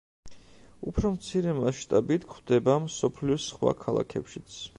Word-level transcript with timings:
უფრო 0.91 1.11
მცირე 1.17 1.53
მასშტაბით 1.57 2.25
გვხვდება 2.33 2.79
მსოფლიოს 2.87 3.47
სხვა 3.53 3.77
ქალაქებშიც. 3.87 4.61